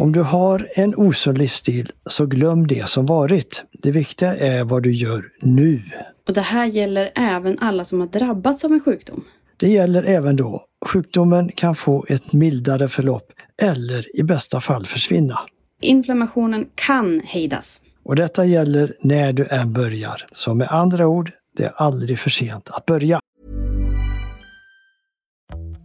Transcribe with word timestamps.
Om 0.00 0.12
du 0.12 0.22
har 0.22 0.68
en 0.74 0.94
osund 0.96 1.38
livsstil 1.38 1.90
så 2.06 2.26
glöm 2.26 2.66
det 2.66 2.88
som 2.88 3.06
varit. 3.06 3.64
Det 3.72 3.90
viktiga 3.90 4.36
är 4.36 4.64
vad 4.64 4.82
du 4.82 4.92
gör 4.92 5.24
nu. 5.40 5.82
Och 6.28 6.34
det 6.34 6.40
här 6.40 6.66
gäller 6.66 7.10
även 7.14 7.58
alla 7.58 7.84
som 7.84 8.00
har 8.00 8.06
drabbats 8.06 8.64
av 8.64 8.72
en 8.72 8.80
sjukdom. 8.80 9.24
Det 9.56 9.68
gäller 9.68 10.02
även 10.02 10.36
då. 10.36 10.64
Sjukdomen 10.86 11.48
kan 11.48 11.74
få 11.74 12.06
ett 12.08 12.32
mildare 12.32 12.88
förlopp 12.88 13.32
eller 13.62 14.16
i 14.16 14.22
bästa 14.22 14.60
fall 14.60 14.86
försvinna. 14.86 15.40
Inflammationen 15.80 16.66
kan 16.74 17.20
hejdas. 17.24 17.80
Och 18.04 18.16
detta 18.16 18.44
gäller 18.44 18.96
när 19.00 19.32
du 19.32 19.46
än 19.46 19.72
börjar. 19.72 20.26
Så 20.32 20.54
med 20.54 20.68
andra 20.68 21.06
ord, 21.06 21.30
det 21.56 21.64
är 21.64 21.72
aldrig 21.76 22.18
för 22.18 22.30
sent 22.30 22.70
att 22.70 22.86
börja. 22.86 23.20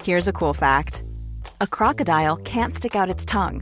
Here's 0.03 0.29
a 0.29 0.33
cool 0.33 0.55
fact. 0.55 1.03
A 1.57 1.67
crocodile 1.71 2.35
can't 2.43 2.71
stick 2.71 2.95
out 2.95 3.15
its 3.15 3.25
tongue. 3.25 3.61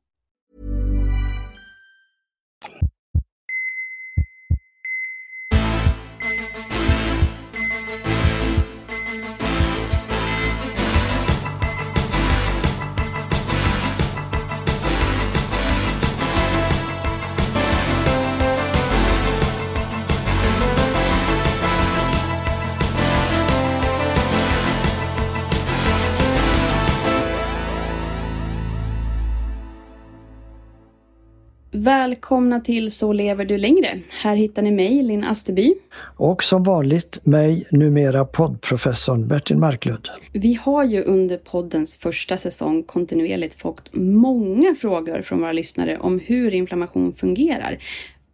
Välkomna 31.83 32.59
till 32.59 32.91
Så 32.91 33.13
lever 33.13 33.45
du 33.45 33.57
längre. 33.57 33.87
Här 34.23 34.35
hittar 34.35 34.61
ni 34.61 34.71
mig, 34.71 35.03
Linn 35.03 35.23
Asterby. 35.23 35.73
Och 36.17 36.43
som 36.43 36.63
vanligt 36.63 37.25
mig, 37.25 37.67
numera 37.71 38.25
poddprofessorn 38.25 39.27
Bertil 39.27 39.57
Marklund. 39.57 40.09
Vi 40.33 40.53
har 40.53 40.83
ju 40.83 41.03
under 41.03 41.37
poddens 41.37 41.97
första 41.97 42.37
säsong 42.37 42.83
kontinuerligt 42.83 43.53
fått 43.53 43.89
många 43.93 44.75
frågor 44.75 45.21
från 45.21 45.39
våra 45.39 45.51
lyssnare 45.51 45.97
om 45.97 46.19
hur 46.19 46.53
inflammation 46.53 47.13
fungerar. 47.13 47.77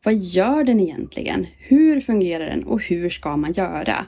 Vad 0.03 0.13
gör 0.13 0.63
den 0.63 0.79
egentligen? 0.79 1.47
Hur 1.57 2.01
fungerar 2.01 2.45
den 2.45 2.63
och 2.63 2.81
hur 2.81 3.09
ska 3.09 3.37
man 3.37 3.51
göra? 3.51 4.05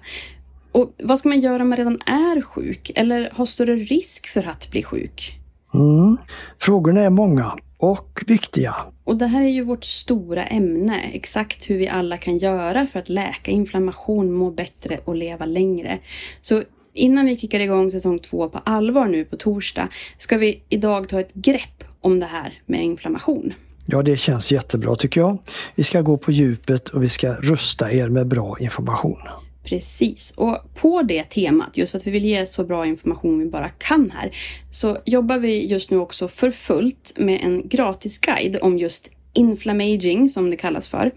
Och 0.72 0.94
vad 1.03 1.19
ska 1.19 1.29
man 1.29 1.39
göra 1.39 1.63
om 1.63 1.69
man 1.69 1.78
redan 1.78 2.01
är 2.05 2.41
sjuk 2.41 2.91
eller 2.95 3.29
har 3.33 3.45
större 3.45 3.75
risk 3.75 4.28
för 4.28 4.49
att 4.49 4.72
bli 4.72 4.83
sjuk? 4.83 5.39
Mm. 5.73 6.17
Frågorna 6.59 7.01
är 7.01 7.09
många 7.09 7.55
och 7.79 8.23
viktiga. 8.28 8.75
Och 9.03 9.17
det 9.17 9.28
här 9.28 9.44
är 9.44 9.50
ju 9.50 9.63
vårt 9.63 9.84
stora 9.84 10.45
ämne, 10.45 11.01
exakt 11.13 11.69
hur 11.69 11.78
vi 11.78 11.88
alla 11.88 12.17
kan 12.17 12.38
göra 12.38 12.88
för 12.88 13.00
att 13.00 13.09
läka 13.09 13.51
inflammation, 13.51 14.34
må 14.34 14.51
bättre 14.51 15.00
och 15.06 15.16
leva 15.16 15.45
längre. 15.45 16.00
Så 16.41 16.63
innan 16.94 17.25
vi 17.25 17.38
kickar 17.38 17.59
igång 17.59 17.91
säsong 17.91 18.19
två 18.19 18.50
på 18.50 18.57
allvar 18.57 19.07
nu 19.07 19.25
på 19.25 19.38
torsdag 19.38 19.88
ska 20.17 20.38
vi 20.38 20.63
idag 20.69 21.09
ta 21.09 21.19
ett 21.19 21.34
grepp 21.34 21.84
om 22.01 22.19
det 22.19 22.25
här 22.25 22.53
med 22.66 22.84
inflammation. 22.84 23.53
Ja, 23.85 24.01
det 24.01 24.17
känns 24.17 24.51
jättebra 24.51 24.96
tycker 24.96 25.22
jag. 25.22 25.38
Vi 25.75 25.84
ska 25.84 26.01
gå 26.01 26.17
på 26.17 26.31
djupet 26.31 26.90
och 26.90 27.03
vi 27.03 27.09
ska 27.09 27.34
rusta 27.34 27.91
er 27.91 28.09
med 28.09 28.28
bra 28.28 28.57
information. 28.59 29.19
Precis, 29.69 30.34
och 30.38 30.57
på 30.75 31.02
det 31.02 31.24
temat, 31.24 31.78
just 31.78 31.91
för 31.91 31.97
att 31.97 32.07
vi 32.07 32.12
vill 32.12 32.25
ge 32.25 32.46
så 32.46 32.63
bra 32.63 32.85
information 32.85 33.40
vi 33.40 33.46
bara 33.46 33.69
kan 33.69 34.12
här, 34.12 34.31
så 34.72 34.97
jobbar 35.06 35.38
vi 35.38 35.68
just 35.68 35.91
nu 35.91 35.97
också 35.97 36.28
för 36.28 36.52
fullt 36.52 37.13
med 37.18 37.40
en 37.44 37.68
gratisguide 37.68 38.58
om 38.62 38.78
just 38.78 39.12
inflammaging 39.34 40.29
som 40.29 40.50
det 40.50 40.56
kallas 40.56 40.88
för. 40.88 41.12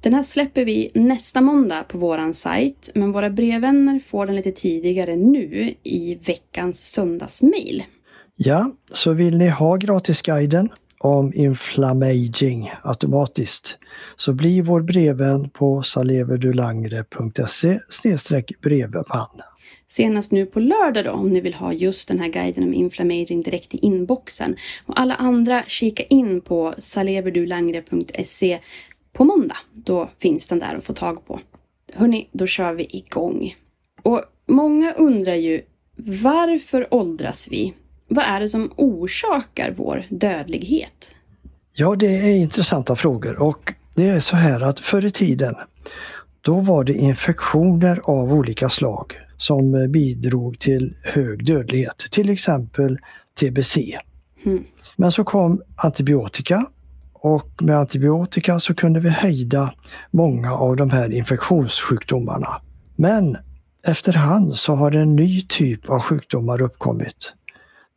Den 0.00 0.14
här 0.14 0.22
släpper 0.22 0.64
vi 0.64 0.90
nästa 0.94 1.40
måndag 1.40 1.82
på 1.82 1.98
våran 1.98 2.34
sajt, 2.34 2.90
men 2.94 3.12
våra 3.12 3.30
brevvänner 3.30 4.00
får 4.00 4.26
den 4.26 4.36
lite 4.36 4.52
tidigare 4.52 5.16
nu 5.16 5.74
i 5.82 6.14
veckans 6.14 6.90
söndagsmail. 6.90 7.84
Ja, 8.36 8.72
så 8.92 9.12
vill 9.12 9.38
ni 9.38 9.48
ha 9.48 9.76
gratisguiden 9.76 10.68
om 10.98 11.32
inflammaging 11.34 12.72
automatiskt 12.82 13.78
så 14.16 14.32
bli 14.32 14.60
vår 14.60 14.80
brevvän 14.80 15.50
på 15.50 15.82
saleverdulangre.se 15.82 17.80
brevman. 18.62 19.42
Senast 19.86 20.32
nu 20.32 20.46
på 20.46 20.60
lördag 20.60 21.04
då 21.04 21.10
om 21.10 21.30
ni 21.30 21.40
vill 21.40 21.54
ha 21.54 21.72
just 21.72 22.08
den 22.08 22.18
här 22.18 22.28
guiden 22.28 22.64
om 22.64 22.74
inflammaging 22.74 23.42
direkt 23.42 23.74
i 23.74 23.78
inboxen. 23.78 24.56
Och 24.86 25.00
alla 25.00 25.14
andra 25.14 25.62
kika 25.66 26.02
in 26.02 26.40
på 26.40 26.74
saleverdulangre.se 26.78 28.58
på 29.12 29.24
måndag. 29.24 29.56
Då 29.72 30.10
finns 30.18 30.46
den 30.46 30.58
där 30.58 30.76
att 30.76 30.84
få 30.84 30.92
tag 30.92 31.26
på. 31.26 31.40
Hörni, 31.92 32.28
då 32.32 32.46
kör 32.46 32.72
vi 32.72 32.86
igång. 32.90 33.54
Och 34.02 34.22
många 34.46 34.92
undrar 34.92 35.34
ju 35.34 35.62
varför 35.96 36.94
åldras 36.94 37.48
vi? 37.50 37.74
Vad 38.08 38.24
är 38.24 38.40
det 38.40 38.48
som 38.48 38.72
orsakar 38.76 39.74
vår 39.76 40.04
dödlighet? 40.10 41.14
Ja, 41.74 41.96
det 41.96 42.18
är 42.18 42.36
intressanta 42.36 42.96
frågor 42.96 43.42
och 43.42 43.74
det 43.94 44.08
är 44.08 44.20
så 44.20 44.36
här 44.36 44.60
att 44.60 44.80
förr 44.80 45.04
i 45.04 45.10
tiden 45.10 45.54
då 46.40 46.60
var 46.60 46.84
det 46.84 46.92
infektioner 46.92 48.00
av 48.04 48.32
olika 48.32 48.68
slag 48.68 49.12
som 49.36 49.92
bidrog 49.92 50.58
till 50.58 50.94
hög 51.02 51.46
dödlighet, 51.46 51.98
till 52.10 52.30
exempel 52.30 52.98
TBC. 53.40 53.76
Mm. 54.44 54.64
Men 54.96 55.12
så 55.12 55.24
kom 55.24 55.62
antibiotika 55.76 56.66
och 57.12 57.62
med 57.62 57.78
antibiotika 57.78 58.60
så 58.60 58.74
kunde 58.74 59.00
vi 59.00 59.08
hejda 59.08 59.74
många 60.10 60.52
av 60.54 60.76
de 60.76 60.90
här 60.90 61.12
infektionssjukdomarna. 61.12 62.60
Men 62.96 63.36
efterhand 63.82 64.54
så 64.54 64.74
har 64.74 64.92
en 64.92 65.16
ny 65.16 65.42
typ 65.42 65.88
av 65.88 66.00
sjukdomar 66.00 66.62
uppkommit 66.62 67.34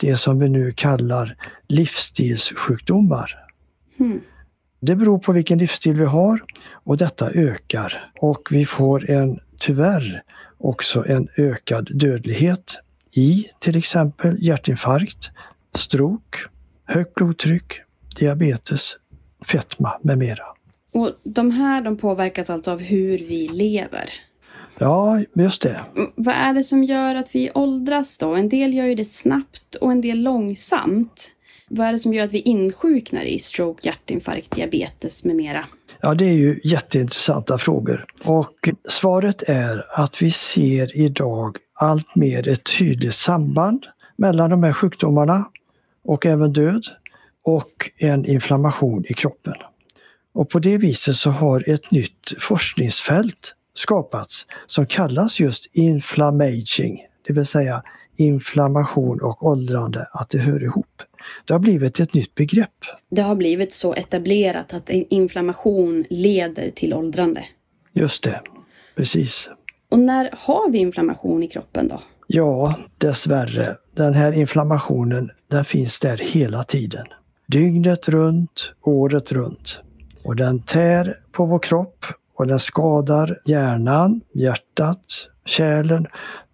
det 0.01 0.18
som 0.18 0.39
vi 0.39 0.50
nu 0.50 0.71
kallar 0.71 1.36
livsstilssjukdomar. 1.68 3.45
Mm. 4.00 4.21
Det 4.80 4.95
beror 4.95 5.19
på 5.19 5.31
vilken 5.31 5.57
livsstil 5.57 5.95
vi 5.95 6.06
har 6.06 6.44
och 6.83 6.98
detta 6.98 7.31
ökar 7.31 8.12
och 8.19 8.48
vi 8.51 8.65
får 8.65 9.09
en, 9.09 9.39
tyvärr, 9.59 10.24
också 10.57 11.06
en 11.07 11.27
ökad 11.38 11.89
dödlighet 11.94 12.80
i 13.12 13.45
till 13.59 13.77
exempel 13.77 14.38
hjärtinfarkt, 14.39 15.31
stroke, 15.74 16.38
högt 16.86 17.15
blodtryck, 17.15 17.81
diabetes, 18.19 18.97
fetma 19.45 20.00
med 20.01 20.18
mera. 20.18 20.44
Och 20.94 21.12
de 21.24 21.51
här 21.51 21.81
de 21.81 21.97
påverkas 21.97 22.50
alltså 22.50 22.71
av 22.71 22.80
hur 22.80 23.18
vi 23.18 23.47
lever. 23.47 24.09
Ja, 24.81 25.24
just 25.33 25.62
det. 25.62 25.81
Vad 26.16 26.36
är 26.36 26.54
det 26.54 26.63
som 26.63 26.83
gör 26.83 27.16
att 27.16 27.36
vi 27.36 27.51
åldras 27.51 28.18
då? 28.18 28.36
En 28.36 28.50
del 28.50 28.74
gör 28.74 28.86
ju 28.86 28.95
det 28.95 29.06
snabbt 29.06 29.75
och 29.75 29.92
en 29.92 30.01
del 30.01 30.22
långsamt. 30.22 31.31
Vad 31.69 31.88
är 31.88 31.92
det 31.92 32.00
som 32.00 32.13
gör 32.13 32.25
att 32.25 32.33
vi 32.33 32.39
insjuknar 32.39 33.24
i 33.24 33.39
stroke, 33.39 33.88
hjärtinfarkt, 33.88 34.56
diabetes 34.56 35.25
med 35.25 35.36
mera? 35.36 35.66
Ja, 36.01 36.13
det 36.13 36.25
är 36.25 36.33
ju 36.33 36.60
jätteintressanta 36.63 37.57
frågor. 37.57 38.06
Och 38.24 38.69
svaret 38.89 39.44
är 39.48 39.86
att 39.89 40.22
vi 40.22 40.31
ser 40.31 40.98
idag 40.98 41.57
allt 41.74 42.16
mer 42.16 42.48
ett 42.48 42.78
tydligt 42.78 43.16
samband 43.16 43.86
mellan 44.16 44.50
de 44.50 44.63
här 44.63 44.74
sjukdomarna 44.74 45.45
och 46.04 46.25
även 46.25 46.54
död 46.54 46.83
och 47.44 47.89
en 47.98 48.25
inflammation 48.25 49.06
i 49.10 49.13
kroppen. 49.13 49.56
Och 50.33 50.50
på 50.50 50.60
det 50.60 50.78
viset 50.78 51.16
så 51.16 51.30
har 51.30 51.69
ett 51.69 51.92
nytt 51.92 52.33
forskningsfält 52.39 53.56
skapats 53.73 54.45
som 54.68 54.85
kallas 54.85 55.39
just 55.39 55.69
inflammaging, 55.73 57.00
det 57.27 57.33
vill 57.33 57.45
säga 57.45 57.83
inflammation 58.15 59.21
och 59.21 59.45
åldrande, 59.45 60.07
att 60.13 60.29
det 60.29 60.38
hör 60.38 60.63
ihop. 60.63 61.01
Det 61.45 61.53
har 61.53 61.59
blivit 61.59 62.00
ett 62.00 62.13
nytt 62.13 62.35
begrepp. 62.35 62.85
Det 63.09 63.21
har 63.21 63.35
blivit 63.35 63.73
så 63.73 63.94
etablerat 63.94 64.73
att 64.73 64.89
inflammation 64.89 66.06
leder 66.09 66.69
till 66.69 66.94
åldrande. 66.94 67.45
Just 67.94 68.23
det, 68.23 68.41
precis. 68.95 69.50
Och 69.89 70.00
när 70.00 70.29
har 70.38 70.69
vi 70.69 70.77
inflammation 70.77 71.44
i 71.44 71.47
kroppen 71.47 71.88
då? 71.88 72.01
Ja, 72.27 72.75
dessvärre. 72.97 73.75
Den 73.95 74.13
här 74.13 74.31
inflammationen 74.31 75.31
den 75.47 75.65
finns 75.65 76.00
där 76.00 76.18
hela 76.18 76.63
tiden. 76.63 77.06
Dygnet 77.47 78.09
runt, 78.09 78.73
året 78.81 79.31
runt. 79.31 79.81
Och 80.23 80.35
den 80.35 80.62
tär 80.62 81.19
på 81.31 81.45
vår 81.45 81.59
kropp 81.59 82.06
och 82.41 82.47
den 82.47 82.59
skadar 82.59 83.39
hjärnan, 83.45 84.21
hjärtat, 84.33 85.27
kärlen 85.45 86.07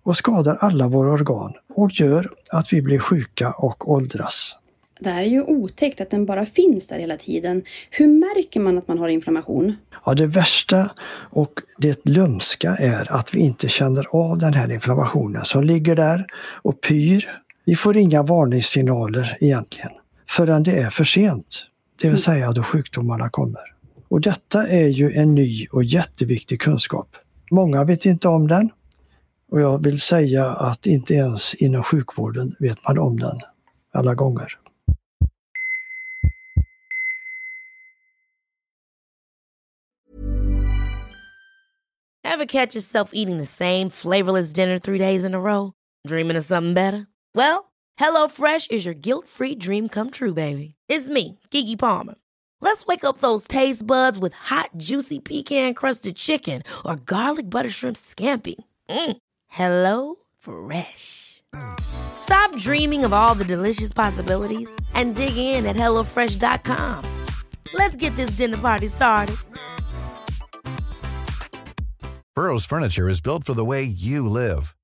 och 0.04 0.18
skadar 0.18 0.58
alla 0.62 0.88
våra 0.88 1.12
organ 1.12 1.54
och 1.76 1.92
gör 1.92 2.30
att 2.50 2.74
vi 2.74 2.82
blir 2.82 3.00
sjuka 3.00 3.52
och 3.52 3.92
åldras. 3.92 4.56
Det 5.00 5.10
här 5.10 5.22
är 5.22 5.28
ju 5.28 5.42
otäckt 5.44 6.02
att 6.02 6.10
den 6.10 6.26
bara 6.26 6.46
finns 6.46 6.88
där 6.88 7.00
hela 7.00 7.18
tiden. 7.18 7.64
Hur 7.90 8.08
märker 8.08 8.60
man 8.60 8.78
att 8.78 8.88
man 8.88 8.98
har 8.98 9.08
inflammation? 9.10 9.76
Ja, 10.06 10.14
det 10.14 10.28
värsta 10.28 10.90
och 11.10 11.60
det 11.78 12.06
lömska 12.06 12.76
är 12.76 13.12
att 13.12 13.36
vi 13.36 13.40
inte 13.40 13.68
känner 13.68 14.06
av 14.12 14.38
den 14.38 14.54
här 14.54 14.72
inflammationen 14.72 15.46
som 15.46 15.64
ligger 15.64 15.96
där 15.96 16.26
och 16.62 16.82
pyr. 16.82 17.42
Vi 17.66 17.76
får 17.76 17.98
inga 17.98 18.24
varningssignaler 18.24 19.38
egentligen 19.40 19.92
förrän 20.30 20.64
det 20.64 20.80
är 20.80 20.90
för 20.90 21.04
sent, 21.04 21.66
det 22.02 22.10
vill 22.10 22.22
säga 22.22 22.52
då 22.52 22.64
sjukdomarna 22.64 23.30
kommer. 23.30 23.77
Och 24.10 24.22
detta 24.22 24.68
är 24.68 24.88
ju 24.88 25.12
en 25.12 25.36
ny 25.36 25.68
och 25.72 25.84
jätteviktig 25.84 26.62
kunskap. 26.62 27.16
Många 27.52 27.84
vet 27.84 28.06
inte 28.06 28.28
om 28.28 28.48
den 28.48 28.70
och 29.52 29.62
jag 29.62 29.84
vill 29.84 30.02
säga 30.02 30.46
att 30.46 30.86
inte 30.86 31.14
ens 31.14 31.54
inom 31.54 31.84
sjukvården 31.84 32.56
vet 32.60 32.78
man 32.88 33.00
om 33.00 33.20
den 33.20 33.40
alla 33.92 34.16
gånger. 34.16 34.60
Ever 42.24 42.46
catch 42.46 42.76
yourself 42.76 43.10
eating 43.14 43.38
the 43.38 43.46
same 43.46 43.90
flavorless 43.90 44.54
dinner 44.54 44.80
three 44.80 45.00
days 45.00 45.26
in 45.26 45.34
a 45.34 45.40
row? 45.40 45.72
Dreaming 46.08 46.38
of 46.38 46.46
something 46.46 46.74
better? 46.74 47.08
Well, 47.34 47.72
HelloFresh 48.00 48.70
is 48.70 48.86
your 48.86 48.94
guilt-free 48.94 49.56
dream 49.56 49.90
come 49.90 50.12
true, 50.12 50.34
baby. 50.34 50.76
It's 50.88 51.10
me, 51.10 51.40
Gigi 51.50 51.76
Palmer. 51.76 52.16
Let's 52.62 52.86
wake 52.86 53.04
up 53.04 53.20
those 53.20 53.48
taste 53.48 53.86
buds 53.88 54.20
with 54.20 54.34
hot, 54.34 54.72
juicy 54.78 55.20
pecan-crusted 55.20 56.16
chicken 56.16 56.62
or 56.86 56.96
garlic 56.98 57.50
butter 57.50 57.70
shrimp 57.70 57.98
scampi. 57.98 58.56
Mm. 58.90 59.18
Hello 59.48 60.16
Fresh. 60.38 61.42
Stop 61.80 62.56
dreaming 62.58 63.06
of 63.06 63.14
all 63.14 63.36
the 63.36 63.46
delicious 63.46 63.94
possibilities 63.94 64.70
and 64.94 65.16
dig 65.16 65.38
in 65.38 65.66
at 65.66 65.76
HelloFresh.com. 65.76 67.26
Let's 67.74 67.96
get 67.96 68.16
this 68.16 68.32
dinner 68.32 68.58
party 68.58 68.88
started. 68.88 69.36
Burrow's 72.36 72.66
furniture 72.66 73.10
is 73.10 73.20
built 73.20 73.44
for 73.44 73.56
the 73.56 73.66
way 73.66 73.84
you 73.84 74.30
live. 74.30 74.76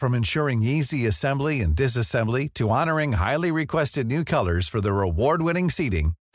From 0.00 0.12
ensuring 0.12 0.64
easy 0.64 1.06
assembly 1.06 1.60
and 1.60 1.76
disassembly 1.76 2.52
to 2.54 2.70
honoring 2.70 3.12
highly 3.12 3.52
requested 3.52 4.08
new 4.08 4.24
colors 4.24 4.68
for 4.68 4.80
their 4.80 5.02
award-winning 5.02 5.70
seating, 5.70 6.14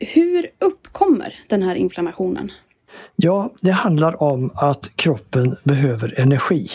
Hur 0.00 0.46
uppkommer 0.58 1.34
den 1.48 1.62
här 1.62 1.74
inflammationen? 1.74 2.52
Ja, 3.16 3.50
det 3.60 3.70
handlar 3.70 4.22
om 4.22 4.50
att 4.54 4.96
kroppen 4.96 5.56
behöver 5.64 6.20
energi. 6.20 6.68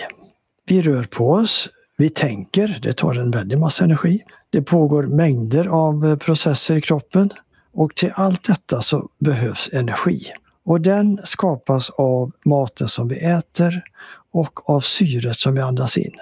Vi 0.66 0.82
rör 0.82 1.04
på 1.04 1.30
oss, 1.30 1.70
vi 1.98 2.10
tänker, 2.10 2.80
det 2.84 2.94
tar 2.94 3.14
en 3.14 3.32
väldig 3.32 3.58
massa 3.58 3.84
energi. 3.84 4.24
Det 4.50 4.62
pågår 4.62 5.04
mängder 5.04 5.66
av 5.66 6.06
eh, 6.06 6.18
processer 6.18 6.76
i 6.76 6.82
kroppen 6.82 7.30
och 7.74 7.96
till 7.96 8.12
allt 8.16 8.44
detta 8.44 8.82
så 8.82 9.10
behövs 9.20 9.70
energi. 9.74 10.26
Och 10.66 10.82
den 10.82 11.20
skapas 11.24 11.90
av 11.90 12.32
maten 12.46 12.88
som 12.88 13.08
vi 13.08 13.20
äter 13.20 13.84
och 14.32 14.70
av 14.70 14.82
syret 14.82 15.38
som 15.38 15.56
vi 15.56 15.62
andas 15.62 15.98
in. 15.98 16.14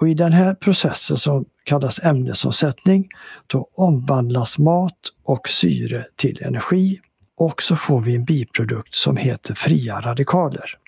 Och 0.00 0.08
i 0.08 0.14
den 0.14 0.32
här 0.32 0.54
processen 0.54 1.16
som 1.16 1.44
kallas 1.64 2.04
ämnesomsättning, 2.04 3.08
då 3.46 3.68
omvandlas 3.74 4.58
mat 4.58 4.98
och 5.24 5.48
syre 5.48 6.04
till 6.16 6.42
energi 6.42 7.00
och 7.36 7.62
så 7.62 7.76
får 7.76 8.02
vi 8.02 8.16
en 8.16 8.24
biprodukt 8.24 8.94
som 8.94 9.16
heter 9.16 9.54
fria 9.54 10.00
radikaler. 10.00 10.78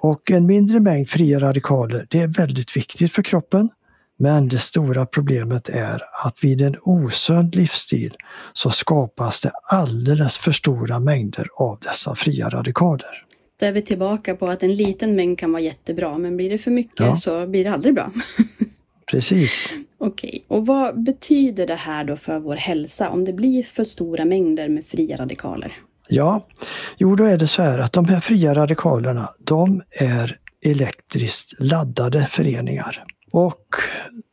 Och 0.00 0.30
en 0.30 0.46
mindre 0.46 0.80
mängd 0.80 1.08
fria 1.08 1.40
radikaler, 1.40 2.06
det 2.10 2.20
är 2.20 2.26
väldigt 2.26 2.76
viktigt 2.76 3.12
för 3.12 3.22
kroppen. 3.22 3.70
Men 4.16 4.48
det 4.48 4.58
stora 4.58 5.06
problemet 5.06 5.68
är 5.68 6.02
att 6.24 6.44
vid 6.44 6.60
en 6.60 6.76
osund 6.82 7.54
livsstil 7.54 8.16
så 8.52 8.70
skapas 8.70 9.40
det 9.40 9.52
alldeles 9.70 10.38
för 10.38 10.52
stora 10.52 11.00
mängder 11.00 11.48
av 11.56 11.78
dessa 11.80 12.14
fria 12.14 12.48
radikaler. 12.48 13.23
Då 13.60 13.66
är 13.66 13.72
vi 13.72 13.82
tillbaka 13.82 14.34
på 14.36 14.48
att 14.48 14.62
en 14.62 14.74
liten 14.74 15.16
mängd 15.16 15.38
kan 15.38 15.52
vara 15.52 15.62
jättebra, 15.62 16.18
men 16.18 16.36
blir 16.36 16.50
det 16.50 16.58
för 16.58 16.70
mycket 16.70 17.00
Ja. 17.06 17.16
så 17.16 17.46
blir 17.46 17.64
det 17.64 17.70
aldrig 17.70 17.94
bra. 17.94 18.10
Precis. 19.10 19.72
Okej, 19.98 20.44
och 20.48 20.66
vad 20.66 21.02
betyder 21.02 21.66
det 21.66 21.74
här 21.74 22.04
då 22.04 22.16
för 22.16 22.38
vår 22.38 22.56
hälsa 22.56 23.10
om 23.10 23.24
det 23.24 23.32
blir 23.32 23.62
för 23.62 23.84
stora 23.84 24.24
mängder 24.24 24.68
med 24.68 24.86
fria 24.86 25.16
radikaler? 25.16 25.72
Ja, 26.08 26.46
jo 26.98 27.16
då 27.16 27.24
är 27.24 27.36
det 27.36 27.46
så 27.46 27.62
här 27.62 27.78
att 27.78 27.92
de 27.92 28.04
här 28.04 28.20
fria 28.20 28.54
radikalerna, 28.54 29.28
de 29.38 29.82
är 30.00 30.38
elektriskt 30.64 31.60
laddade 31.60 32.26
föreningar. 32.30 33.04
Och 33.32 33.64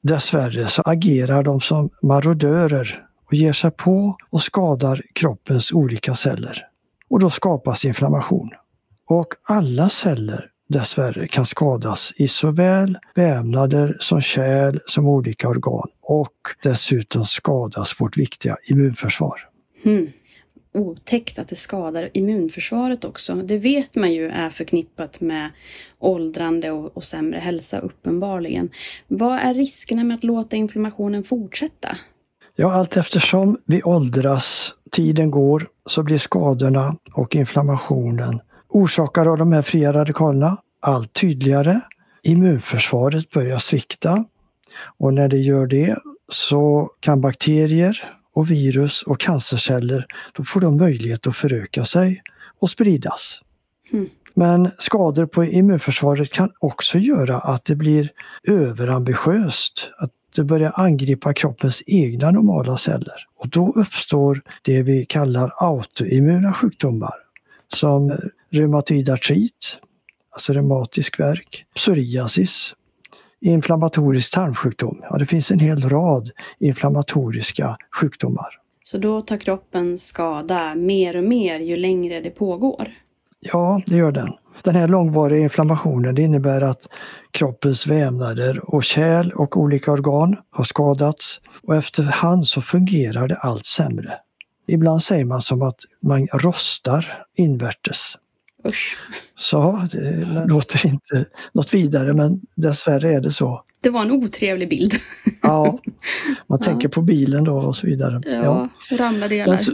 dessvärre 0.04 0.68
så 0.68 0.82
agerar 0.82 1.44
de 1.44 1.62
som 1.62 1.90
marodörer 2.02 3.06
och 3.28 3.34
ger 3.34 3.54
sig 3.54 3.72
på 3.72 4.18
och 4.30 4.42
skadar 4.42 5.02
kroppens 5.14 5.72
olika 5.72 6.16
celler. 6.16 6.66
Och 7.10 7.20
då 7.20 7.30
skapas 7.30 7.86
inflammation. 7.86 8.50
Och 9.12 9.34
alla 9.44 9.90
celler 9.90 10.46
dessvärre 10.70 11.28
kan 11.28 11.46
skadas 11.46 12.14
i 12.18 12.28
såväl 12.28 12.98
vävnader 13.16 13.98
som 14.00 14.22
kärl 14.22 14.80
som 14.86 15.08
olika 15.08 15.50
organ 15.50 15.88
och 16.02 16.34
dessutom 16.64 17.26
skadas 17.26 18.02
vårt 18.02 18.18
viktiga 18.18 18.58
immunförsvar. 18.70 19.50
Hmm. 19.84 20.08
Otäckt 20.74 21.40
att 21.40 21.48
det 21.48 21.56
skadar 21.56 22.10
immunförsvaret 22.14 23.04
också. 23.04 23.36
Det 23.36 23.58
vet 23.58 23.96
man 23.96 24.14
ju 24.14 24.30
är 24.30 24.50
förknippat 24.50 25.22
med 25.22 25.50
åldrande 26.00 26.72
och, 26.72 26.98
och 26.98 27.04
sämre 27.04 27.40
hälsa 27.40 27.80
uppenbarligen. 27.80 28.70
Vad 29.08 29.40
är 29.40 29.54
riskerna 29.54 30.04
med 30.04 30.16
att 30.16 30.24
låta 30.24 30.56
inflammationen 30.56 31.24
fortsätta? 31.24 31.98
Ja, 32.56 32.74
allt 32.74 32.98
eftersom 32.98 33.58
vi 33.66 33.84
åldras, 33.84 34.74
tiden 34.92 35.32
går, 35.32 35.68
så 35.86 36.04
blir 36.04 36.18
skadorna 36.18 36.96
och 37.14 37.36
inflammationen 37.36 38.40
orsakade 38.72 39.30
av 39.30 39.38
de 39.38 39.52
här 39.52 39.62
fria 39.62 39.94
radikalerna 39.94 40.58
allt 40.80 41.14
tydligare. 41.14 41.80
Immunförsvaret 42.24 43.30
börjar 43.30 43.60
svikta 43.60 44.26
och 44.98 45.14
när 45.14 45.28
det 45.28 45.38
gör 45.38 45.68
det 45.68 45.98
så 46.30 46.92
kan 47.00 47.22
bakterier 47.22 48.04
och 48.34 48.52
virus 48.52 49.04
och 49.04 49.20
cancerceller, 49.20 50.06
då 50.34 50.44
får 50.44 50.62
de 50.62 50.78
möjlighet 50.78 51.28
att 51.28 51.36
föröka 51.36 51.86
sig 51.86 52.22
och 52.60 52.70
spridas. 52.70 53.42
Hmm. 53.92 54.10
Men 54.34 54.72
skador 54.78 55.26
på 55.26 55.46
immunförsvaret 55.46 56.32
kan 56.32 56.52
också 56.60 56.98
göra 56.98 57.40
att 57.40 57.66
det 57.66 57.76
blir 57.76 58.12
överambitiöst, 58.48 59.92
att 59.98 60.12
det 60.36 60.44
börjar 60.44 60.72
angripa 60.76 61.34
kroppens 61.34 61.84
egna 61.88 62.32
normala 62.32 62.78
celler. 62.78 63.28
Och 63.38 63.50
då 63.50 63.72
uppstår 63.76 64.42
det 64.62 64.82
vi 64.82 65.06
kallar 65.06 65.54
autoimmuna 65.58 66.54
sjukdomar 66.54 67.14
som 67.74 68.18
reumatoid 68.52 69.10
artrit, 69.10 69.80
alltså 70.32 70.54
reumatisk 70.54 71.20
värk, 71.20 71.66
psoriasis, 71.76 72.76
inflammatorisk 73.42 74.34
tarmsjukdom. 74.34 75.00
Ja, 75.10 75.18
det 75.18 75.26
finns 75.26 75.52
en 75.52 75.60
hel 75.60 75.90
rad 75.90 76.30
inflammatoriska 76.60 77.78
sjukdomar. 78.00 78.60
Så 78.84 78.98
då 78.98 79.22
tar 79.22 79.38
kroppen 79.38 79.98
skada 79.98 80.76
mer 80.76 81.18
och 81.18 81.24
mer 81.24 81.60
ju 81.60 81.76
längre 81.76 82.20
det 82.20 82.30
pågår. 82.30 82.88
Ja, 83.40 83.82
det 83.86 83.96
gör 83.96 84.12
den. 84.12 84.34
Den 84.64 84.76
här 84.76 84.88
långvariga 84.88 85.40
inflammationen 85.44 86.18
innebär 86.18 86.62
att 86.62 86.88
kroppens 87.32 87.88
vävnader 87.88 88.74
och 88.74 88.84
kärl 88.84 89.32
och 89.32 89.58
olika 89.58 89.92
organ 89.92 90.38
har 90.50 90.64
skadats 90.64 91.42
och 91.64 91.76
efterhand 91.76 92.48
så 92.48 92.62
fungerar 92.62 93.28
det 93.28 93.36
allt 93.36 93.66
sämre. 93.66 94.14
Ibland 94.68 95.04
säger 95.04 95.26
man 95.26 95.42
som 95.42 95.62
att 95.62 95.80
man 96.02 96.28
rostar 96.28 97.26
invärtes. 97.36 98.18
Usch. 98.66 98.98
Så 99.36 99.88
det 99.92 100.26
låter 100.48 100.86
inte 100.88 101.26
något 101.54 101.74
vidare 101.74 102.14
men 102.14 102.42
dessvärre 102.56 103.14
är 103.14 103.22
det 103.22 103.32
så. 103.32 103.64
Det 103.82 103.90
var 103.90 104.02
en 104.02 104.12
otrevlig 104.12 104.70
bild. 104.70 104.94
Ja, 105.42 105.80
man 106.48 106.60
tänker 106.62 106.88
på 106.88 107.02
bilen 107.02 107.44
då 107.44 107.58
och 107.58 107.76
så 107.76 107.88
vidare. 107.88 108.22
Ja, 108.26 108.70
ramlardelar. 108.92 109.48
Men 109.48 109.60
så- 109.60 109.72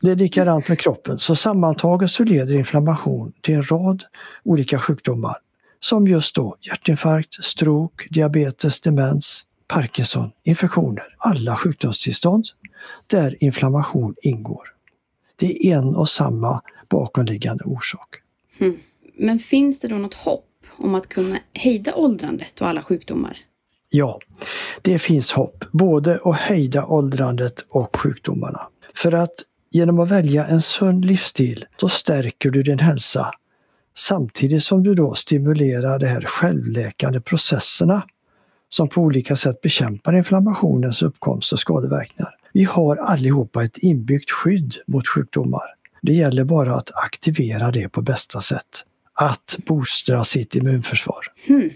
Det 0.00 0.10
är 0.10 0.16
likadant 0.16 0.68
med 0.68 0.78
kroppen. 0.78 1.18
Så 1.18 1.36
sammantaget 1.36 2.10
så 2.10 2.24
leder 2.24 2.54
inflammation 2.54 3.32
till 3.40 3.54
en 3.54 3.62
rad 3.70 4.02
olika 4.44 4.78
sjukdomar. 4.78 5.36
Som 5.80 6.06
just 6.08 6.34
då 6.34 6.56
hjärtinfarkt, 6.60 7.44
stroke, 7.44 8.06
diabetes, 8.10 8.80
demens, 8.80 9.42
Parkinson, 9.68 10.30
infektioner. 10.44 11.04
Alla 11.18 11.56
sjukdomstillstånd 11.56 12.44
där 13.06 13.44
inflammation 13.44 14.14
ingår. 14.22 14.62
Det 15.36 15.66
är 15.68 15.76
en 15.78 15.96
och 15.96 16.08
samma 16.08 16.60
bakomliggande 16.88 17.64
orsak. 17.64 18.08
Men 19.18 19.38
finns 19.38 19.80
det 19.80 19.88
då 19.88 19.96
något 19.96 20.14
hopp 20.14 20.44
om 20.76 20.94
att 20.94 21.08
kunna 21.08 21.38
hejda 21.52 21.94
åldrandet 21.94 22.60
och 22.60 22.68
alla 22.68 22.82
sjukdomar? 22.82 23.38
Ja, 23.90 24.20
det 24.82 24.98
finns 24.98 25.32
hopp, 25.32 25.64
både 25.72 26.20
att 26.24 26.36
hejda 26.36 26.86
åldrandet 26.86 27.64
och 27.68 27.96
sjukdomarna. 27.96 28.60
För 28.94 29.12
att 29.12 29.34
genom 29.70 30.00
att 30.00 30.10
välja 30.10 30.46
en 30.46 30.62
sund 30.62 31.04
livsstil, 31.04 31.64
då 31.80 31.88
stärker 31.88 32.50
du 32.50 32.62
din 32.62 32.78
hälsa. 32.78 33.30
Samtidigt 33.96 34.64
som 34.64 34.82
du 34.82 34.94
då 34.94 35.14
stimulerar 35.14 35.98
de 35.98 36.06
här 36.06 36.20
självläkande 36.20 37.20
processerna 37.20 38.02
som 38.68 38.88
på 38.88 39.00
olika 39.00 39.36
sätt 39.36 39.60
bekämpar 39.60 40.16
inflammationens 40.16 41.02
uppkomst 41.02 41.52
och 41.52 41.58
skadeverkningar. 41.58 42.34
Vi 42.52 42.64
har 42.64 42.96
allihopa 42.96 43.64
ett 43.64 43.78
inbyggt 43.78 44.30
skydd 44.30 44.74
mot 44.86 45.08
sjukdomar. 45.08 45.75
Det 46.06 46.12
gäller 46.12 46.44
bara 46.44 46.74
att 46.74 46.90
aktivera 46.94 47.70
det 47.70 47.88
på 47.88 48.02
bästa 48.02 48.40
sätt. 48.40 48.84
Att 49.14 49.58
boostra 49.66 50.24
sitt 50.24 50.54
immunförsvar. 50.54 51.32
Hmm. 51.46 51.70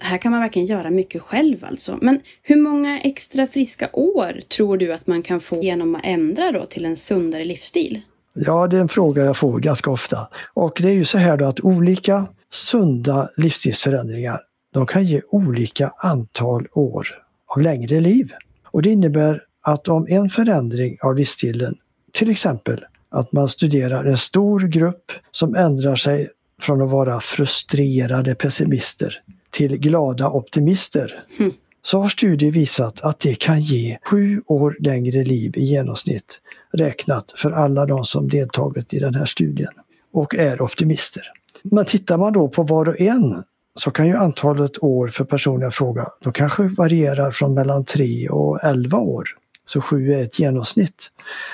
Här 0.00 0.18
kan 0.18 0.32
man 0.32 0.40
verkligen 0.40 0.66
göra 0.66 0.90
mycket 0.90 1.22
själv 1.22 1.64
alltså. 1.64 1.98
Men 2.02 2.20
hur 2.42 2.56
många 2.56 3.00
extra 3.00 3.46
friska 3.46 3.90
år 3.92 4.40
tror 4.48 4.76
du 4.76 4.92
att 4.92 5.06
man 5.06 5.22
kan 5.22 5.40
få 5.40 5.62
genom 5.62 5.94
att 5.94 6.00
ändra 6.04 6.52
då 6.52 6.66
till 6.66 6.84
en 6.84 6.96
sundare 6.96 7.44
livsstil? 7.44 8.00
Ja, 8.34 8.66
det 8.66 8.76
är 8.76 8.80
en 8.80 8.88
fråga 8.88 9.24
jag 9.24 9.36
får 9.36 9.60
ganska 9.60 9.90
ofta. 9.90 10.28
Och 10.54 10.78
det 10.82 10.88
är 10.88 10.94
ju 10.94 11.04
så 11.04 11.18
här 11.18 11.36
då 11.36 11.44
att 11.44 11.60
olika 11.60 12.26
sunda 12.50 13.28
livsstilsförändringar, 13.36 14.40
de 14.72 14.86
kan 14.86 15.04
ge 15.04 15.22
olika 15.30 15.92
antal 15.98 16.66
år 16.72 17.06
av 17.46 17.62
längre 17.62 18.00
liv. 18.00 18.32
Och 18.70 18.82
det 18.82 18.90
innebär 18.90 19.42
att 19.62 19.88
om 19.88 20.06
en 20.08 20.30
förändring 20.30 20.98
av 21.00 21.16
livsstilen, 21.16 21.74
till 22.12 22.30
exempel 22.30 22.84
att 23.12 23.32
man 23.32 23.48
studerar 23.48 24.04
en 24.04 24.16
stor 24.16 24.60
grupp 24.60 25.12
som 25.30 25.54
ändrar 25.54 25.96
sig 25.96 26.28
från 26.60 26.82
att 26.82 26.90
vara 26.90 27.20
frustrerade 27.20 28.34
pessimister 28.34 29.22
till 29.50 29.76
glada 29.76 30.30
optimister, 30.30 31.24
Hmm. 31.38 31.52
så 31.82 31.98
har 31.98 32.08
studier 32.08 32.50
visat 32.50 33.02
att 33.02 33.20
det 33.20 33.34
kan 33.34 33.60
ge 33.60 33.98
sju 34.04 34.40
år 34.46 34.76
längre 34.80 35.24
liv 35.24 35.52
i 35.56 35.64
genomsnitt 35.64 36.40
räknat 36.72 37.32
för 37.36 37.50
alla 37.50 37.86
de 37.86 38.04
som 38.04 38.28
deltagit 38.28 38.94
i 38.94 38.98
den 38.98 39.14
här 39.14 39.24
studien 39.24 39.72
och 40.12 40.34
är 40.34 40.62
optimister. 40.62 41.22
Men 41.62 41.84
tittar 41.84 42.16
man 42.18 42.32
då 42.32 42.48
på 42.48 42.62
var 42.62 42.88
och 42.88 43.00
en 43.00 43.42
så 43.74 43.90
kan 43.90 44.06
ju 44.06 44.16
antalet 44.16 44.82
år 44.82 45.08
för 45.08 45.24
personen 45.24 45.68
i 45.68 45.70
fråga, 45.70 46.08
då 46.20 46.32
kanske 46.32 46.62
varierar 46.62 47.30
från 47.30 47.54
mellan 47.54 47.84
3 47.84 48.28
och 48.28 48.64
11 48.64 48.98
år. 48.98 49.24
Så 49.64 49.80
7 49.80 50.12
är 50.12 50.22
ett 50.22 50.38
genomsnitt. 50.38 51.10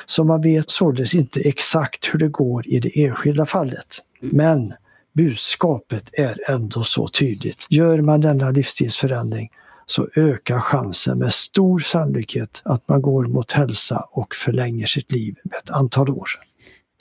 Så 0.07 0.25
man 0.25 0.43
vet 0.43 0.71
således 0.71 1.15
inte 1.15 1.41
exakt 1.41 2.15
hur 2.15 2.19
det 2.19 2.29
går 2.29 2.69
i 2.69 2.81
det 2.81 3.05
enskilda 3.05 3.47
fallet. 3.47 4.03
Men 4.21 4.75
budskapet 5.13 6.11
är 6.13 6.51
ändå 6.51 6.85
så 6.85 7.09
tydligt. 7.09 7.67
Gör 7.71 8.01
man 8.01 8.21
denna 8.21 8.51
livsstilsförändring 8.51 9.51
så 9.87 10.09
ökar 10.17 10.61
chansen 10.61 11.19
med 11.19 11.33
stor 11.33 11.79
sannolikhet 11.79 12.63
att 12.65 12.89
man 12.89 13.03
går 13.03 13.27
mot 13.27 13.53
hälsa 13.53 14.09
och 14.11 14.35
förlänger 14.35 14.87
sitt 14.87 15.13
liv 15.13 15.37
med 15.43 15.59
ett 15.59 15.71
antal 15.71 16.11
år. 16.11 16.29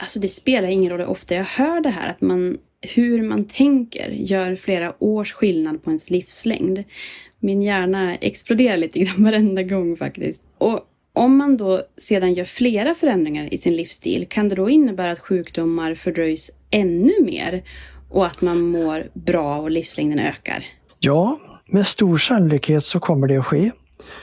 Alltså 0.02 0.20
det 0.20 0.30
spelar 0.30 0.68
ingen 0.68 0.92
roll 0.92 1.00
hur 1.00 1.08
ofta 1.08 1.36
jag 1.36 1.44
hör 1.44 1.82
det 1.82 1.90
här 1.90 2.10
att 2.10 2.22
man 2.22 2.58
hur 2.82 3.24
man 3.24 3.46
tänker 3.46 4.10
gör 4.10 4.56
flera 4.56 4.94
års 5.00 5.34
skillnad 5.34 5.84
på 5.84 5.90
ens 5.90 6.10
livslängd. 6.10 6.84
Min 7.40 7.62
hjärna 7.62 8.16
exploderar 8.16 8.78
lite 8.78 9.00
grann 9.00 9.24
varenda 9.24 9.64
gång 9.64 9.98
faktiskt. 9.98 10.44
Och 10.58 10.87
om 11.18 11.38
man 11.38 11.58
då 11.58 11.82
sedan 11.98 12.34
gör 12.34 12.46
flera 12.46 12.96
förändringar 12.96 13.54
i 13.54 13.58
sin 13.58 13.76
livsstil, 13.76 14.28
kan 14.30 14.50
det 14.50 14.56
då 14.56 14.70
innebära 14.70 15.12
att 15.12 15.20
sjukdomar 15.20 15.96
fördröjs 15.96 16.52
ännu 16.70 17.14
mer 17.26 17.64
och 18.10 18.26
att 18.26 18.42
man 18.42 18.62
mår 18.62 19.10
bra 19.14 19.58
och 19.58 19.72
livslängden 19.72 20.20
ökar? 20.20 20.64
Ja, 21.00 21.40
med 21.74 21.88
stor 21.88 22.18
sannolikhet 22.18 22.86
så 22.86 23.00
kommer 23.00 23.28
det 23.28 23.38
att 23.38 23.46
ske. 23.46 23.72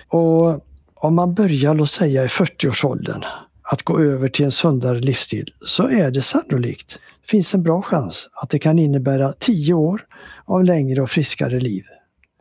Och 0.08 0.60
om 0.94 1.14
man 1.14 1.34
börjar, 1.34 1.74
låt 1.74 1.90
säga 1.90 2.24
i 2.24 2.26
40-årsåldern, 2.26 3.24
att 3.62 3.82
gå 3.82 4.00
över 4.00 4.28
till 4.28 4.44
en 4.44 4.52
sundare 4.52 4.98
livsstil 4.98 5.52
så 5.66 5.88
är 5.88 6.10
det 6.10 6.22
sannolikt, 6.22 6.98
det 7.22 7.30
finns 7.30 7.54
en 7.54 7.62
bra 7.62 7.82
chans 7.82 8.28
att 8.42 8.50
det 8.50 8.58
kan 8.58 8.78
innebära 8.78 9.32
10 9.32 9.74
år 9.74 10.06
av 10.44 10.64
längre 10.64 11.02
och 11.02 11.10
friskare 11.10 11.60
liv. 11.60 11.84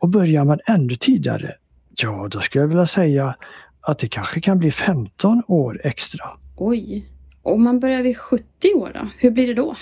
Och 0.00 0.08
börjar 0.08 0.44
man 0.44 0.58
ännu 0.66 0.96
tidigare, 0.96 1.54
Ja, 1.96 2.28
då 2.30 2.40
skulle 2.40 2.62
jag 2.62 2.68
vilja 2.68 2.86
säga 2.86 3.34
att 3.86 3.98
det 3.98 4.08
kanske 4.08 4.40
kan 4.40 4.58
bli 4.58 4.70
15 4.70 5.42
år 5.48 5.80
extra. 5.84 6.24
Oj. 6.56 7.10
Om 7.42 7.64
man 7.64 7.80
börjar 7.80 8.02
vid 8.02 8.18
70 8.18 8.74
år 8.74 8.90
då? 8.94 9.08
Hur 9.18 9.30
blir 9.30 9.46
det 9.46 9.54
då? 9.54 9.76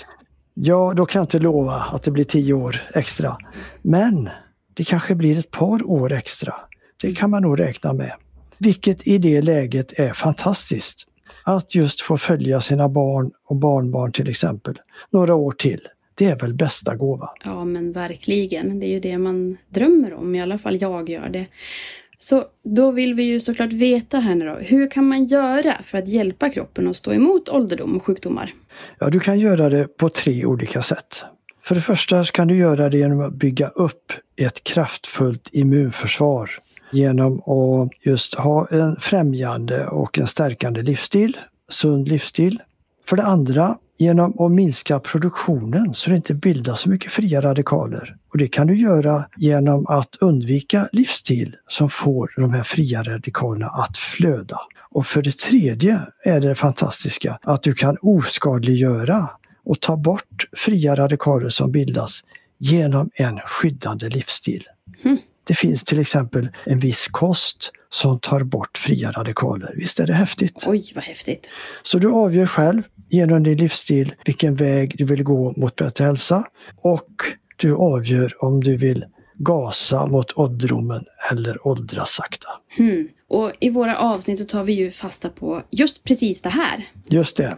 Ja, 0.53 0.93
då 0.95 1.05
kan 1.05 1.19
jag 1.19 1.23
inte 1.23 1.39
lova 1.39 1.73
att 1.73 2.03
det 2.03 2.11
blir 2.11 2.23
10 2.23 2.53
år 2.53 2.81
extra. 2.93 3.37
Men 3.81 4.29
det 4.73 4.83
kanske 4.83 5.15
blir 5.15 5.39
ett 5.39 5.51
par 5.51 5.89
år 5.89 6.13
extra. 6.13 6.53
Det 7.01 7.15
kan 7.15 7.29
man 7.29 7.41
nog 7.41 7.59
räkna 7.59 7.93
med. 7.93 8.13
Vilket 8.57 9.07
i 9.07 9.17
det 9.17 9.41
läget 9.41 9.99
är 9.99 10.13
fantastiskt. 10.13 11.07
Att 11.43 11.75
just 11.75 12.01
få 12.01 12.17
följa 12.17 12.61
sina 12.61 12.89
barn 12.89 13.31
och 13.45 13.55
barnbarn 13.55 14.11
till 14.11 14.29
exempel 14.29 14.79
några 15.09 15.35
år 15.35 15.51
till. 15.51 15.87
Det 16.15 16.25
är 16.25 16.35
väl 16.35 16.53
bästa 16.53 16.95
gåvan. 16.95 17.35
Ja, 17.43 17.65
men 17.65 17.91
verkligen. 17.91 18.79
Det 18.79 18.85
är 18.85 18.91
ju 18.91 18.99
det 18.99 19.17
man 19.17 19.57
drömmer 19.69 20.13
om. 20.13 20.35
I 20.35 20.41
alla 20.41 20.57
fall 20.57 20.81
jag 20.81 21.09
gör 21.09 21.29
det. 21.29 21.45
Så 22.23 22.45
då 22.63 22.91
vill 22.91 23.13
vi 23.13 23.23
ju 23.23 23.39
såklart 23.39 23.73
veta 23.73 24.19
här 24.19 24.35
nu 24.35 24.45
då. 24.45 24.55
Hur 24.55 24.89
kan 24.89 25.07
man 25.07 25.25
göra 25.25 25.77
för 25.83 25.97
att 25.97 26.07
hjälpa 26.07 26.49
kroppen 26.49 26.87
att 26.87 26.97
stå 26.97 27.13
emot 27.13 27.49
ålderdom 27.49 27.95
och 27.95 28.03
sjukdomar? 28.03 28.53
Ja, 28.99 29.09
du 29.09 29.19
kan 29.19 29.39
göra 29.39 29.69
det 29.69 29.97
på 29.97 30.09
tre 30.09 30.45
olika 30.45 30.81
sätt. 30.81 31.23
För 31.63 31.75
det 31.75 31.81
första 31.81 32.23
så 32.23 32.31
kan 32.31 32.47
du 32.47 32.55
göra 32.55 32.89
det 32.89 32.97
genom 32.97 33.21
att 33.21 33.33
bygga 33.33 33.67
upp 33.67 34.13
ett 34.35 34.63
kraftfullt 34.63 35.49
immunförsvar 35.51 36.51
genom 36.91 37.39
att 37.39 38.05
just 38.05 38.35
ha 38.35 38.67
en 38.67 38.95
främjande 38.95 39.87
och 39.87 40.19
en 40.19 40.27
stärkande 40.27 40.81
livsstil, 40.81 41.37
sund 41.69 42.07
livsstil. 42.07 42.59
För 43.05 43.17
det 43.17 43.23
andra 43.23 43.77
genom 43.97 44.39
att 44.39 44.51
minska 44.51 44.99
produktionen 44.99 45.93
så 45.93 46.09
det 46.09 46.15
inte 46.15 46.33
bildas 46.33 46.81
så 46.81 46.89
mycket 46.89 47.11
fria 47.11 47.41
radikaler. 47.41 48.15
Och 48.31 48.37
det 48.37 48.47
kan 48.47 48.67
du 48.67 48.75
göra 48.75 49.25
genom 49.37 49.87
att 49.87 50.15
undvika 50.15 50.89
livsstil 50.91 51.55
som 51.67 51.89
får 51.89 52.33
de 52.35 52.53
här 52.53 52.63
fria 52.63 53.03
radikalerna 53.03 53.67
att 53.67 53.97
flöda. 53.97 54.59
Och 54.79 55.07
för 55.07 55.21
det 55.21 55.37
tredje 55.37 56.01
är 56.23 56.41
det 56.41 56.55
fantastiska 56.55 57.39
att 57.41 57.63
du 57.63 57.73
kan 57.73 57.97
oskadliggöra 58.01 59.29
och 59.65 59.79
ta 59.79 59.97
bort 59.97 60.47
fria 60.57 60.95
radikaler 60.95 61.49
som 61.49 61.71
bildas 61.71 62.23
genom 62.57 63.09
en 63.13 63.39
skyddande 63.39 64.09
livsstil. 64.09 64.63
Mm. 65.03 65.17
Det 65.43 65.53
finns 65.53 65.83
till 65.83 65.99
exempel 65.99 66.49
en 66.65 66.79
viss 66.79 67.07
kost 67.07 67.71
som 67.93 68.19
tar 68.19 68.43
bort 68.43 68.77
fria 68.77 69.11
radikaler. 69.11 69.73
Visst 69.75 69.99
är 69.99 70.07
det 70.07 70.13
häftigt? 70.13 70.63
Oj, 70.67 70.91
vad 70.95 71.03
häftigt! 71.03 71.49
Så 71.81 71.97
du 71.97 72.11
avgör 72.11 72.45
själv 72.45 72.81
genom 73.09 73.43
din 73.43 73.57
livsstil 73.57 74.15
vilken 74.25 74.55
väg 74.55 74.95
du 74.97 75.05
vill 75.05 75.23
gå 75.23 75.53
mot 75.57 75.75
bättre 75.75 76.05
hälsa 76.05 76.43
och 76.81 77.09
du 77.57 77.75
avgör 77.75 78.43
om 78.43 78.63
du 78.63 78.77
vill 78.77 79.05
gasa 79.35 80.05
mot 80.05 80.37
ålderdomen 80.37 81.05
eller 81.31 81.67
åldras 81.67 82.09
sakta. 82.09 82.49
Hmm. 82.77 83.07
Och 83.29 83.51
i 83.59 83.69
våra 83.69 83.97
avsnitt 83.97 84.39
så 84.39 84.45
tar 84.45 84.63
vi 84.63 84.73
ju 84.73 84.91
fasta 84.91 85.29
på 85.29 85.61
just 85.69 86.03
precis 86.03 86.41
det 86.41 86.49
här. 86.49 86.85
Just 87.09 87.37
det. 87.37 87.57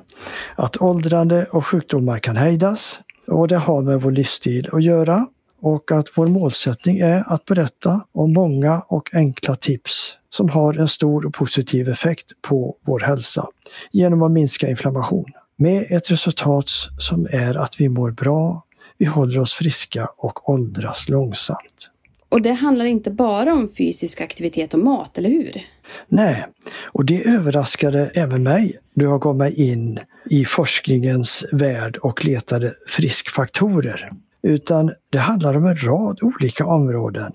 Att 0.55 0.81
åldrande 0.81 1.45
och 1.45 1.67
sjukdomar 1.67 2.19
kan 2.19 2.35
hejdas 2.35 3.01
och 3.27 3.47
det 3.47 3.57
har 3.57 3.81
med 3.81 4.01
vår 4.01 4.11
livsstil 4.11 4.69
att 4.71 4.83
göra 4.83 5.27
och 5.65 5.91
att 5.91 6.07
vår 6.15 6.27
målsättning 6.27 6.97
är 6.97 7.23
att 7.33 7.45
berätta 7.45 8.01
om 8.11 8.33
många 8.33 8.81
och 8.87 9.09
enkla 9.13 9.55
tips 9.55 10.17
som 10.29 10.49
har 10.49 10.73
en 10.79 10.87
stor 10.87 11.25
och 11.25 11.33
positiv 11.33 11.89
effekt 11.89 12.31
på 12.41 12.75
vår 12.81 12.99
hälsa 12.99 13.47
genom 13.91 14.23
att 14.23 14.31
minska 14.31 14.69
inflammation. 14.69 15.25
Med 15.55 15.85
ett 15.89 16.11
resultat 16.11 16.69
som 16.99 17.27
är 17.31 17.57
att 17.57 17.79
vi 17.79 17.89
mår 17.89 18.11
bra, 18.11 18.63
vi 18.97 19.05
håller 19.05 19.39
oss 19.39 19.53
friska 19.53 20.09
och 20.17 20.49
åldras 20.49 21.09
långsamt. 21.09 21.91
Och 22.29 22.41
det 22.41 22.53
handlar 22.53 22.85
inte 22.85 23.11
bara 23.11 23.53
om 23.53 23.69
fysisk 23.77 24.21
aktivitet 24.21 24.73
och 24.73 24.79
mat, 24.79 25.17
eller 25.17 25.29
hur? 25.29 25.61
Nej, 26.07 26.45
och 26.83 27.05
det 27.05 27.27
överraskade 27.27 28.11
även 28.13 28.43
mig 28.43 28.77
då 28.93 29.07
jag 29.07 29.21
gav 29.21 29.35
mig 29.35 29.69
in 29.69 29.99
i 30.29 30.45
forskningens 30.45 31.45
värld 31.51 31.97
och 31.97 32.25
letade 32.25 32.73
friskfaktorer. 32.87 34.11
Utan 34.45 34.91
det 35.09 35.17
handlar 35.17 35.57
om 35.57 35.65
en 35.65 35.83
rad 35.83 36.19
olika 36.21 36.65
områden 36.65 37.31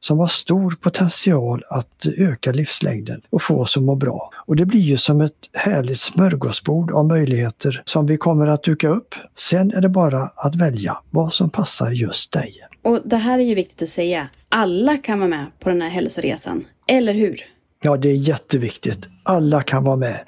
som 0.00 0.18
har 0.18 0.26
stor 0.26 0.70
potential 0.80 1.62
att 1.70 2.06
öka 2.18 2.52
livslängden 2.52 3.20
och 3.30 3.42
få 3.42 3.60
oss 3.60 3.76
att 3.76 3.82
må 3.82 3.94
bra. 3.94 4.30
Och 4.46 4.56
det 4.56 4.66
blir 4.66 4.80
ju 4.80 4.96
som 4.96 5.20
ett 5.20 5.32
härligt 5.52 6.00
smörgåsbord 6.00 6.92
av 6.92 7.06
möjligheter 7.06 7.82
som 7.84 8.06
vi 8.06 8.16
kommer 8.16 8.46
att 8.46 8.62
duka 8.62 8.88
upp. 8.88 9.14
Sen 9.34 9.72
är 9.72 9.80
det 9.80 9.88
bara 9.88 10.30
att 10.36 10.54
välja 10.54 10.96
vad 11.10 11.32
som 11.32 11.50
passar 11.50 11.90
just 11.90 12.32
dig. 12.32 12.54
Och 12.82 13.00
det 13.04 13.16
här 13.16 13.38
är 13.38 13.44
ju 13.44 13.54
viktigt 13.54 13.82
att 13.82 13.88
säga. 13.88 14.28
Alla 14.48 14.96
kan 14.96 15.18
vara 15.18 15.28
med 15.28 15.46
på 15.58 15.68
den 15.68 15.82
här 15.82 15.90
hälsoresan, 15.90 16.64
eller 16.88 17.14
hur? 17.14 17.40
Ja, 17.82 17.96
det 17.96 18.08
är 18.08 18.16
jätteviktigt. 18.16 19.08
Alla 19.22 19.62
kan 19.62 19.84
vara 19.84 19.96
med. 19.96 20.20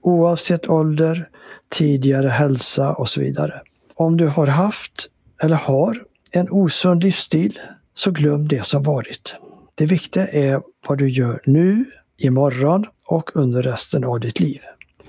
Oavsett 0.00 0.68
ålder, 0.68 1.28
tidigare 1.68 2.28
hälsa 2.28 2.92
och 2.92 3.08
så 3.08 3.20
vidare. 3.20 3.62
Om 3.94 4.16
du 4.16 4.26
har 4.26 4.46
haft 4.46 5.08
eller 5.42 5.56
har 5.56 6.04
en 6.30 6.50
osund 6.50 7.02
livsstil 7.02 7.60
så 7.94 8.10
glöm 8.10 8.48
det 8.48 8.66
som 8.66 8.82
varit. 8.82 9.34
Det 9.74 9.86
viktiga 9.86 10.26
är 10.26 10.62
vad 10.88 10.98
du 10.98 11.08
gör 11.08 11.40
nu, 11.44 11.84
imorgon 12.16 12.86
och 13.06 13.36
under 13.36 13.62
resten 13.62 14.04
av 14.04 14.20
ditt 14.20 14.40
liv. 14.40 14.60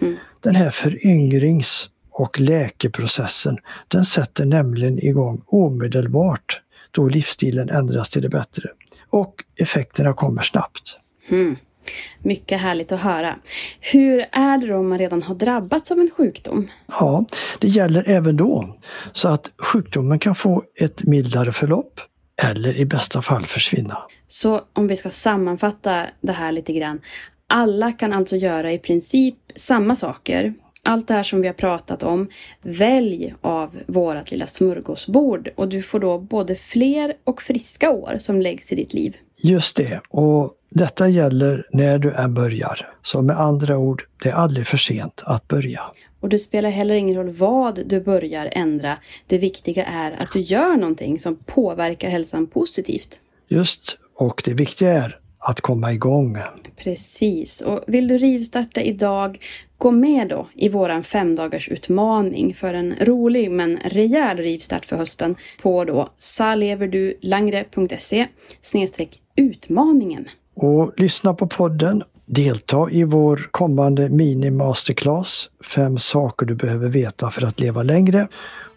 Mm. 0.02 0.16
Den 0.40 0.56
här 0.56 0.70
föryngrings 0.70 1.90
och 2.12 2.40
läkeprocessen 2.40 3.58
den 3.88 4.06
sätter 4.06 4.46
nämligen 4.46 5.00
igång 5.06 5.42
omedelbart 5.46 6.62
då 6.92 7.08
livsstilen 7.08 7.70
ändras 7.70 8.10
till 8.10 8.22
det 8.22 8.30
bättre. 8.30 8.70
Och 9.10 9.44
effekterna 9.56 10.14
kommer 10.14 10.42
snabbt. 10.42 10.98
Mm. 11.30 11.56
Mycket 12.24 12.62
härligt 12.62 12.92
att 12.92 13.02
höra. 13.02 13.36
Hur 13.94 14.26
är 14.32 14.58
det 14.58 14.68
då 14.68 14.76
om 14.76 14.90
man 14.90 15.00
redan 15.00 15.24
har 15.24 15.36
drabbats 15.36 15.92
av 15.92 16.00
en 16.00 16.10
sjukdom? 16.18 16.68
Ja, 16.88 17.26
det 17.60 17.68
gäller 17.68 18.10
även 18.10 18.38
då. 18.38 18.78
Så 19.12 19.28
att 19.28 19.52
sjukdomen 19.58 20.20
kan 20.20 20.36
få 20.36 20.64
ett 20.76 21.04
mildare 21.04 21.52
förlopp 21.52 22.00
eller 22.42 22.78
i 22.78 22.86
bästa 22.86 23.22
fall 23.22 23.46
försvinna. 23.46 23.98
Så 24.28 24.62
om 24.74 24.88
vi 24.88 24.96
ska 24.96 25.10
sammanfatta 25.10 26.06
det 26.22 26.32
här 26.32 26.52
lite 26.52 26.74
grann. 26.74 27.02
Alla 27.48 27.92
kan 27.92 28.14
alltså 28.14 28.36
göra 28.36 28.72
i 28.72 28.78
princip 28.78 29.36
samma 29.56 29.96
saker. 29.96 30.54
Allt 30.84 31.08
det 31.08 31.14
här 31.14 31.24
som 31.24 31.42
vi 31.42 31.48
har 31.48 31.54
pratat 31.54 32.04
om. 32.04 32.30
Välj 32.62 33.34
av 33.42 33.80
vårat 33.88 34.32
lilla 34.32 34.48
smörgåsbord 34.48 35.50
och 35.56 35.70
du 35.70 35.82
får 35.82 36.00
då 36.00 36.20
både 36.20 36.56
fler 36.56 37.14
och 37.24 37.42
friska 37.42 37.92
år 37.92 38.16
som 38.20 38.42
läggs 38.42 38.72
i 38.72 38.76
ditt 38.76 38.94
liv. 38.94 39.18
Just 39.38 39.78
det, 39.78 40.02
och 40.10 40.54
detta 40.70 41.10
gäller 41.10 41.68
när 41.72 42.00
du 42.00 42.14
än 42.14 42.34
börjar. 42.34 42.94
Så 43.02 43.22
med 43.22 43.40
andra 43.40 43.78
ord, 43.78 44.04
det 44.24 44.30
är 44.30 44.34
aldrig 44.34 44.68
för 44.68 44.78
sent 44.78 45.22
att 45.26 45.48
börja. 45.48 45.82
Och 46.20 46.30
det 46.30 46.40
spelar 46.40 46.70
heller 46.70 46.96
ingen 46.96 47.16
roll 47.16 47.30
vad 47.30 47.88
du 47.88 48.02
börjar 48.02 48.50
ändra. 48.52 48.98
Det 49.28 49.38
viktiga 49.38 49.86
är 49.86 50.12
att 50.12 50.32
du 50.34 50.40
gör 50.40 50.78
någonting 50.78 51.20
som 51.20 51.36
påverkar 51.36 52.10
hälsan 52.10 52.48
positivt. 52.48 53.20
Just, 53.48 53.98
och 54.16 54.42
det 54.46 54.54
viktiga 54.54 54.94
är 54.94 55.20
att 55.40 55.62
komma 55.62 55.94
igång. 55.94 56.38
Precis, 56.78 57.62
och 57.62 57.84
vill 57.88 58.08
du 58.08 58.18
rivstarta 58.18 58.82
idag, 58.82 59.40
gå 59.78 59.92
med 59.92 60.28
då 60.28 60.48
i 60.56 60.70
våran 60.70 61.04
femdagars 61.04 61.70
utmaning 61.70 62.54
för 62.54 62.74
en 62.74 62.96
rolig 63.02 63.52
men 63.52 63.80
rejäl 63.86 64.38
rivstart 64.38 64.86
för 64.86 64.98
hösten 64.98 65.36
på 65.62 65.86
då 65.86 66.10
saleverdulangre.se 66.18 68.28
utmaningen. 69.36 70.28
Och 70.62 70.94
lyssna 70.98 71.34
på 71.34 71.48
podden. 71.48 72.04
Delta 72.26 72.88
i 72.92 73.04
vår 73.04 73.48
kommande 73.52 74.10
mini-masterclass 74.10 75.50
Fem 75.76 75.98
saker 75.98 76.46
du 76.46 76.56
behöver 76.56 76.90
veta 76.90 77.32
för 77.32 77.46
att 77.46 77.60
leva 77.60 77.84
längre. 77.84 78.28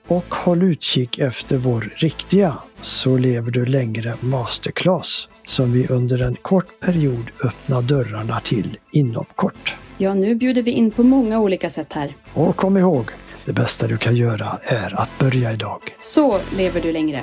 Och 0.09 0.35
håll 0.35 0.63
utkik 0.63 1.19
efter 1.19 1.57
vår 1.57 1.93
riktiga 1.97 2.55
Så 2.81 3.17
lever 3.17 3.51
du 3.51 3.67
längre 3.67 4.15
masterclass 4.21 5.29
som 5.47 5.73
vi 5.73 5.89
under 5.89 6.25
en 6.27 6.35
kort 6.35 6.81
period 6.81 7.31
öppnar 7.45 7.83
dörrarna 7.83 8.41
till 8.41 8.77
inom 8.93 9.25
kort. 9.35 9.77
Ja, 9.99 10.15
nu 10.15 10.35
bjuder 10.35 10.63
vi 10.63 10.71
in 10.71 10.91
på 10.91 11.03
många 11.03 11.41
olika 11.41 11.71
sätt 11.71 11.93
här. 11.93 12.15
Och 12.35 12.57
kom 12.57 12.77
ihåg, 12.77 13.11
det 13.45 13.53
bästa 13.53 13.87
du 13.87 13.97
kan 13.97 14.17
göra 14.17 14.59
är 14.63 15.01
att 15.01 15.19
börja 15.19 15.53
idag. 15.53 15.81
Så 16.01 16.39
lever 16.57 16.81
du 16.81 16.93
längre. 16.93 17.23